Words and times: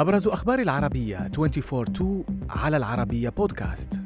أبرز 0.00 0.26
أخبار 0.26 0.58
العربية 0.58 1.30
24 1.38 2.24
على 2.50 2.76
العربية 2.76 3.28
بودكاست. 3.28 4.00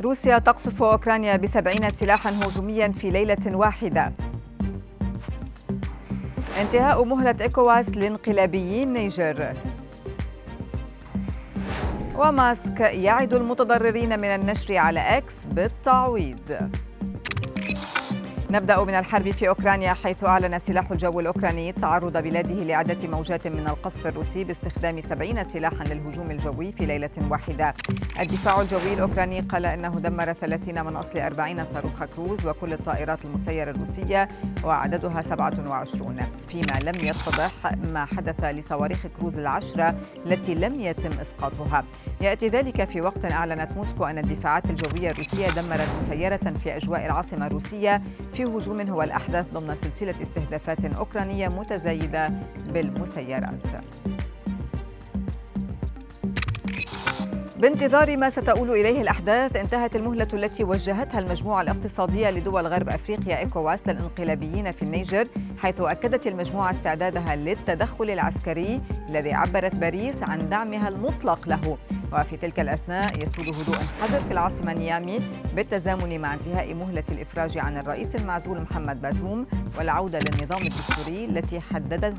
روسيا 0.00 0.38
تقصف 0.38 0.82
أوكرانيا 0.82 1.36
بسبعين 1.36 1.90
سلاحا 1.90 2.30
هجوميا 2.30 2.88
في 2.88 3.10
ليلة 3.10 3.56
واحدة. 3.56 4.12
انتهاء 6.60 7.04
مهلة 7.04 7.36
إيكواس 7.40 7.88
لانقلابيين 7.88 8.92
نيجر. 8.92 9.54
وماسك 12.16 12.80
يعد 12.80 13.34
المتضررين 13.34 14.18
من 14.18 14.28
النشر 14.28 14.76
على 14.76 15.00
إكس 15.00 15.44
بالتعويض. 15.46 16.70
نبدأ 18.50 18.84
من 18.84 18.94
الحرب 18.94 19.30
في 19.30 19.48
أوكرانيا 19.48 19.92
حيث 19.92 20.24
أعلن 20.24 20.58
سلاح 20.58 20.90
الجو 20.90 21.20
الأوكراني 21.20 21.72
تعرض 21.72 22.16
بلاده 22.16 22.54
لعدة 22.54 23.08
موجات 23.08 23.46
من 23.46 23.66
القصف 23.68 24.06
الروسي 24.06 24.44
باستخدام 24.44 25.00
70 25.00 25.44
سلاحا 25.44 25.84
للهجوم 25.84 26.30
الجوي 26.30 26.72
في 26.72 26.86
ليلة 26.86 27.10
واحدة. 27.30 27.74
الدفاع 28.18 28.60
الجوي 28.60 28.94
الأوكراني 28.94 29.40
قال 29.40 29.66
أنه 29.66 29.88
دمر 29.88 30.32
30 30.32 30.86
من 30.86 30.96
أصل 30.96 31.18
40 31.18 31.64
صاروخ 31.64 32.04
كروز 32.04 32.46
وكل 32.46 32.72
الطائرات 32.72 33.24
المسيرة 33.24 33.70
الروسية 33.70 34.28
وعددها 34.64 35.22
27 35.22 36.16
فيما 36.48 36.80
لم 36.84 37.08
يتضح 37.08 37.52
ما 37.92 38.04
حدث 38.04 38.44
لصواريخ 38.44 39.06
كروز 39.20 39.38
العشرة 39.38 39.94
التي 40.26 40.54
لم 40.54 40.80
يتم 40.80 41.20
إسقاطها. 41.20 41.84
يأتي 42.20 42.48
ذلك 42.48 42.84
في 42.88 43.00
وقت 43.00 43.24
أعلنت 43.24 43.72
موسكو 43.76 44.04
أن 44.04 44.18
الدفاعات 44.18 44.64
الجوية 44.70 45.10
الروسية 45.10 45.50
دمرت 45.50 45.88
مسيرة 46.02 46.54
في 46.64 46.76
أجواء 46.76 47.06
العاصمة 47.06 47.46
الروسية 47.46 48.02
في 48.32 48.44
هجوم 48.44 48.80
هو 48.80 49.02
الأحدث 49.02 49.52
ضمن 49.52 49.76
سلسلة 49.76 50.14
استهدافات 50.22 50.84
أوكرانية 50.84 51.48
متزايدة 51.48 52.30
بالمسيرات. 52.72 53.62
بانتظار 57.60 58.16
ما 58.16 58.30
ستؤول 58.30 58.70
إليه 58.70 59.02
الأحداث 59.02 59.56
انتهت 59.56 59.96
المهلة 59.96 60.28
التي 60.32 60.64
وجهتها 60.64 61.18
المجموعة 61.18 61.62
الاقتصادية 61.62 62.30
لدول 62.30 62.66
غرب 62.66 62.88
أفريقيا 62.88 63.38
إيكواس 63.38 63.88
للانقلابيين 63.88 64.72
في 64.72 64.82
النيجر 64.82 65.28
حيث 65.58 65.80
أكدت 65.80 66.26
المجموعة 66.26 66.70
استعدادها 66.70 67.36
للتدخل 67.36 68.10
العسكري 68.10 68.80
الذي 69.08 69.32
عبرت 69.32 69.74
باريس 69.74 70.22
عن 70.22 70.48
دعمها 70.48 70.88
المطلق 70.88 71.48
له. 71.48 71.78
وفي 72.12 72.36
تلك 72.36 72.60
الأثناء 72.60 73.22
يسود 73.22 73.48
هدوء 73.48 73.76
حذر 74.00 74.20
في 74.20 74.32
العاصمة 74.32 74.72
نيامي 74.72 75.20
بالتزامن 75.56 76.20
مع 76.20 76.34
انتهاء 76.34 76.74
مهلة 76.74 77.04
الإفراج 77.12 77.58
عن 77.58 77.78
الرئيس 77.78 78.16
المعزول 78.16 78.60
محمد 78.60 79.02
بازوم 79.02 79.46
والعودة 79.78 80.18
للنظام 80.18 80.62
الدستوري 80.62 81.24
التي 81.24 81.60
حدده 81.60 82.14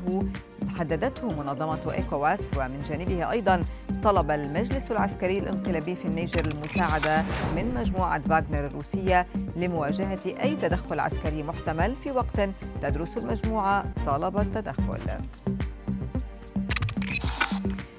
حددته 0.68 1.28
منظمة 1.28 1.92
إيكواس 1.92 2.50
ومن 2.56 2.82
جانبه 2.82 3.30
أيضا 3.30 3.64
طلب 4.02 4.30
المجلس 4.30 4.90
العسكري 4.90 5.38
الانقلابي 5.38 5.94
في 5.94 6.04
النيجر 6.04 6.46
المساعدة 6.46 7.24
من 7.56 7.74
مجموعة 7.74 8.20
فاغنر 8.20 8.66
الروسية 8.66 9.26
لمواجهة 9.56 10.20
أي 10.26 10.56
تدخل 10.56 11.00
عسكري 11.00 11.42
محتمل 11.42 11.96
في 11.96 12.10
وقت 12.10 12.50
تدرس 12.82 13.18
المجموعة 13.18 13.84
طلب 14.06 14.38
التدخل. 14.38 14.98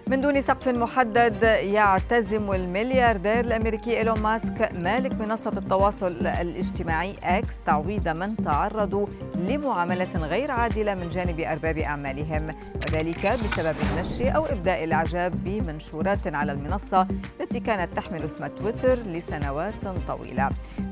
من 0.08 0.22
دون 0.22 0.42
سقف 0.42 0.68
محدد 0.68 1.44
يعتزم 1.44 2.52
الملياردير 2.52 3.40
الأمريكي 3.40 3.98
إيلون 3.98 4.20
ماسك 4.20 4.72
مالك 4.80 5.14
منصة 5.14 5.52
التواصل 5.58 6.28
الاجتماعي 6.28 7.16
إكس 7.24 7.60
تعويض 7.66 8.08
من 8.08 8.36
تعرضوا 8.36 9.08
لمعاملة 9.36 10.18
غير 10.18 10.52
عادلة 10.52 10.96
من 10.96 11.10
جانب 11.10 11.40
أرباب 11.40 11.78
أعمالهم 11.78 12.56
وذلك 12.76 13.28
بسبب 13.28 13.76
النشر 13.82 14.36
أو 14.36 14.46
إبداء 14.46 14.84
الإعجاب 14.84 15.44
بمنشورات 15.44 16.36
على 16.36 16.52
المنصة 16.52 17.08
التي 17.42 17.60
كانت 17.60 17.94
تحمل 17.94 18.24
اسم 18.26 18.48
تويتر 18.48 19.00
لسنوات 19.00 19.74
طويلة. 20.08 20.50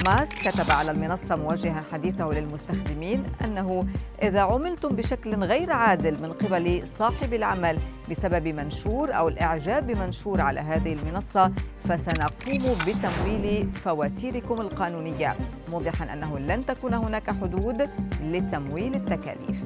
ماسك 0.08 0.48
كتب 0.48 0.72
على 0.72 0.92
المنصة 0.92 1.36
موجها 1.36 1.82
حديثه 1.92 2.26
للمستخدمين 2.26 3.24
أنه 3.46 3.86
إذا 4.24 4.42
عملتم 4.42 4.96
بشكل 4.96 5.36
غير 5.36 5.72
عادل 5.72 6.14
من 6.24 6.34
قبل 6.34 6.88
صاحب 6.88 7.34
العمل 7.34 7.78
بسبب 8.12 8.48
منشور 8.48 9.16
أو 9.16 9.28
الإعجاب 9.28 9.88
بمنشور 9.88 10.42
على 10.42 10.60
هذه 10.60 10.94
المنصة 10.94 11.52
فسنقوم 11.84 12.76
بتمويل 12.88 13.68
فواتيركم 13.72 14.62
القانونية. 14.62 15.36
موضحا 15.72 16.14
أنه 16.14 16.40
لن 16.40 16.66
تكون 16.66 16.94
هناك 16.94 17.30
حدود 17.30 17.90
لتمويل 18.24 18.96
التكاليف. 18.96 19.64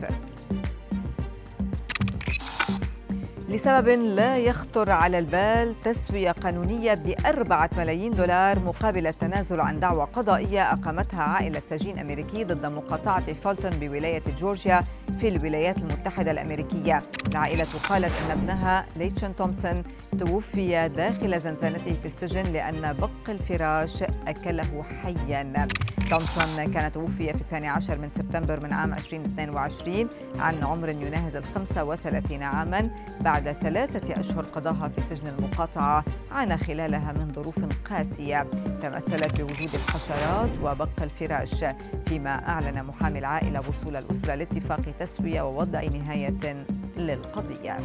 لسبب 3.49 3.87
لا 3.87 4.37
يخطر 4.37 4.91
على 4.91 5.19
البال 5.19 5.75
تسوية 5.83 6.31
قانونية 6.31 6.93
بأربعة 6.93 7.69
ملايين 7.77 8.15
دولار 8.15 8.59
مقابل 8.59 9.07
التنازل 9.07 9.61
عن 9.61 9.79
دعوى 9.79 10.07
قضائية 10.13 10.73
أقامتها 10.73 11.21
عائلة 11.21 11.61
سجين 11.69 11.99
أمريكي 11.99 12.43
ضد 12.43 12.65
مقاطعة 12.65 13.33
فولتون 13.33 13.71
بولاية 13.71 14.23
جورجيا 14.37 14.83
في 15.19 15.27
الولايات 15.27 15.77
المتحدة 15.77 16.31
الأمريكية. 16.31 17.03
العائلة 17.31 17.67
قالت 17.89 18.13
أن 18.25 18.31
ابنها 18.31 18.85
ليتشن 18.95 19.35
تومسون 19.35 19.83
توفي 20.19 20.89
داخل 20.89 21.39
زنزانته 21.39 21.93
في 21.93 22.05
السجن 22.05 22.43
لأن 22.53 22.93
بق 22.93 23.29
الفراش 23.29 24.03
أكله 24.03 24.83
حيا. 25.03 25.67
تومسون 26.09 26.73
كان 26.73 26.91
توفي 26.91 27.33
في 27.33 27.41
الثاني 27.41 27.67
عشر 27.67 27.97
من 27.97 28.09
سبتمبر 28.11 28.63
من 28.63 28.73
عام 28.73 28.93
2022 28.93 30.07
عن 30.39 30.63
عمر 30.63 30.89
يناهز 30.89 31.35
ال 31.35 31.43
35 31.43 32.43
عاما 32.43 32.89
بعد 33.21 33.51
ثلاثة 33.51 34.19
أشهر 34.19 34.43
قضاها 34.43 34.87
في 34.87 35.01
سجن 35.01 35.27
المقاطعة 35.27 36.05
عانى 36.31 36.57
خلالها 36.57 37.11
من 37.11 37.33
ظروف 37.33 37.59
قاسية. 37.89 38.47
تمثلت 38.81 39.41
بوجود 39.41 39.69
الحشرات 39.73 40.49
وبق 40.63 41.01
الفراش 41.01 41.65
فيما 42.05 42.47
أعلن 42.49 42.83
محامي 42.83 43.19
العائلة 43.19 43.59
وصول 43.59 43.97
الأسرة 43.97 44.35
لاتفاق 44.35 44.81
تسوية 44.99 45.41
ووضع 45.41 45.83
نهاية 45.83 46.65
للقضية. 46.97 47.79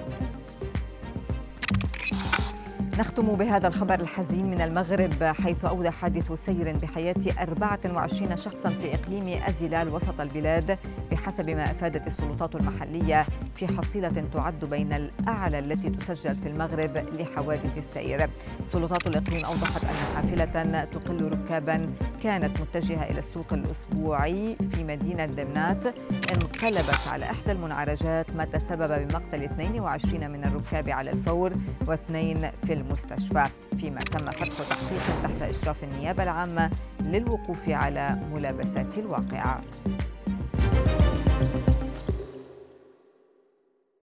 نختم 3.00 3.34
بهذا 3.34 3.68
الخبر 3.68 4.00
الحزين 4.00 4.50
من 4.50 4.60
المغرب 4.60 5.24
حيث 5.24 5.64
أودى 5.64 5.90
حادث 5.90 6.32
سير 6.32 6.76
بحياة 6.76 7.14
24 7.38 8.36
شخصا 8.36 8.68
في 8.68 8.94
إقليم 8.94 9.42
أزيلال 9.42 9.88
وسط 9.88 10.20
البلاد 10.20 10.78
بحسب 11.10 11.50
ما 11.50 11.64
أفادت 11.64 12.06
السلطات 12.06 12.54
المحلية 12.54 13.24
في 13.54 13.68
حصيلة 13.68 14.24
تعد 14.32 14.64
بين 14.64 14.92
الأعلى 14.92 15.58
التي 15.58 15.90
تسجل 15.90 16.34
في 16.34 16.48
المغرب 16.48 16.96
لحوادث 16.96 17.78
السير. 17.78 18.30
سلطات 18.64 19.06
الإقليم 19.06 19.44
أوضحت 19.44 19.84
أن 19.84 19.96
حافلة 20.14 20.84
تقل 20.84 21.32
ركابا 21.32 21.92
كانت 22.22 22.60
متجهة 22.60 23.02
إلى 23.02 23.18
السوق 23.18 23.52
الأسبوعي 23.52 24.56
في 24.72 24.84
مدينة 24.84 25.24
دمنات. 25.26 25.86
انقلبت 26.32 27.08
على 27.12 27.24
إحدى 27.24 27.52
المنعرجات 27.52 28.36
ما 28.36 28.44
تسبب 28.44 29.08
بمقتل 29.08 29.42
22 29.44 30.30
من 30.30 30.44
الركاب 30.44 30.88
على 30.88 31.10
الفور 31.10 31.52
واثنين 31.86 32.50
في 32.66 32.72
المستشفى. 32.72 33.44
فيما 33.80 34.00
تم 34.00 34.30
فتح 34.30 34.68
تحقيق 34.68 35.22
تحت 35.22 35.42
إشراف 35.42 35.84
النيابة 35.84 36.22
العامة 36.22 36.70
للوقوف 37.00 37.68
على 37.68 38.16
ملابسات 38.32 38.98
الواقعة. 38.98 39.60